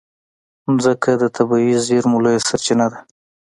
مځکه 0.73 1.11
د 1.21 1.23
طبعي 1.37 1.71
زېرمو 1.87 2.17
لویه 2.23 2.41
سرچینه 2.47 2.85
ده. 2.91 2.99